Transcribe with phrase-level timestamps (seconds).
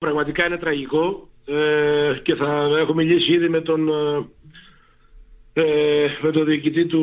[0.00, 3.88] πραγματικά είναι τραγικό ε, και θα έχω μιλήσει ήδη με τον,
[5.52, 7.00] ε, ε με τον διοικητή του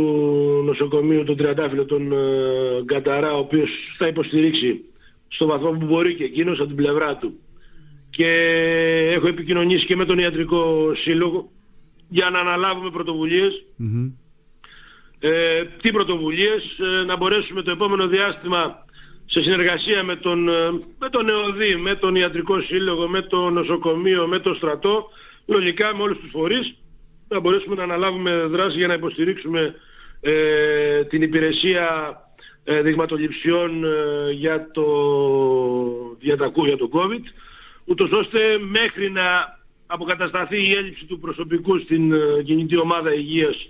[0.66, 4.84] νοσοκομείου, τον Τριαντάφυλλο, τον ε, Γκανταρά, ο οποίος θα υποστηρίξει
[5.28, 7.40] στο βαθμό που μπορεί και εκείνος από την πλευρά του.
[8.10, 8.30] Και
[9.14, 11.52] έχω επικοινωνήσει και με τον Ιατρικό Σύλλογο
[12.10, 12.90] για να αναλάβουμε
[15.20, 18.86] Ε, τι πρωτοβουλίες, ε, να μπορέσουμε το επόμενο διάστημα
[19.30, 24.28] σε συνεργασία με τον, ε, με τον ΕΟΔΗ, με τον Ιατρικό Σύλλογο, με το νοσοκομείο,
[24.28, 25.10] με το στρατό,
[25.46, 26.76] λογικά με όλους τους φορείς,
[27.28, 29.76] να μπορέσουμε να αναλάβουμε δράση για να υποστηρίξουμε
[30.22, 32.18] ε, την υπηρεσία
[32.70, 34.86] ε, δειγματοληψιών ε, για το
[36.20, 37.24] διατακού για το COVID,
[37.86, 43.68] ούτως ώστε μέχρι να αποκατασταθεί η έλλειψη του προσωπικού στην ε, κινητή ομάδα υγείας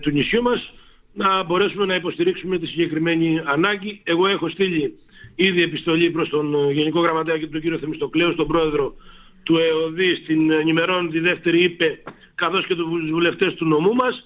[0.00, 0.72] του νησιού μας,
[1.12, 4.00] να μπορέσουμε να υποστηρίξουμε τη συγκεκριμένη ανάγκη.
[4.04, 4.98] Εγώ έχω στείλει
[5.34, 8.94] ήδη επιστολή προς τον Γενικό Γραμματέα και τον κύριο Θεμιστοκλέου, τον πρόεδρο
[9.42, 12.02] του ΕΟΔΗ, στην ενημερώνει τη δεύτερη είπε,
[12.34, 14.24] καθώς και τους βουλευτές του νομού μας,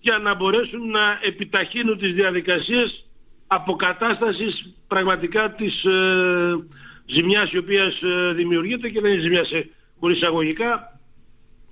[0.00, 3.04] για να μπορέσουν να επιταχύνουν τις διαδικασίες
[3.46, 6.64] αποκατάστασης πραγματικά της ε,
[7.06, 11.00] ζημιάς η οποία ε, δημιουργείται και δεν είναι ζημιά σε, χωρίς εισαγωγικά,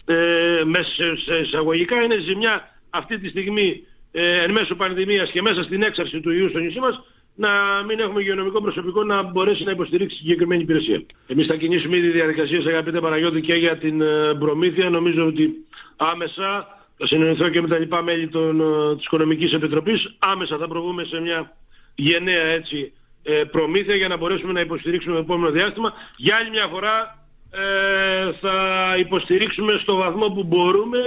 [0.05, 3.83] ε, μέσα σε εισαγωγικά είναι ζημιά αυτή τη στιγμή
[4.19, 7.03] ε, εν μέσω πανδημίας και μέσα στην έξαρση του ιού στο νησί μας
[7.35, 7.49] να
[7.87, 11.03] μην έχουμε υγειονομικό προσωπικό να μπορέσει να υποστηρίξει συγκεκριμένη υπηρεσία.
[11.27, 14.91] Εμείς θα κινήσουμε ήδη διαδικασίες αγαπητέ Παναγιώτη και για την ε, προμήθεια.
[14.91, 15.51] Νομίζω ότι
[15.97, 16.67] άμεσα
[16.99, 20.15] θα συνεννοηθώ και με τα λοιπά μέλη των, ε, της Οικονομικής Επιτροπής.
[20.19, 21.57] Άμεσα θα προβούμε σε μια
[21.95, 25.93] γενναία έτσι ε, προμήθεια για να μπορέσουμε να υποστηρίξουμε το επόμενο διάστημα.
[26.17, 30.99] Για άλλη μια φορά ε, θα υποστηρίξουμε στο βαθμό που μπορούμε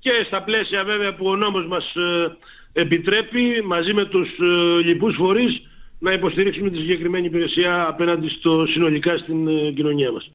[0.00, 2.36] και στα πλαίσια βέβαια που ο νόμος μας ε,
[2.72, 5.62] επιτρέπει μαζί με τους ε, λοιπούς φορείς
[5.98, 10.28] να υποστηρίξουμε τη συγκεκριμένη υπηρεσία απέναντι στο συνολικά στην ε, κοινωνία μας.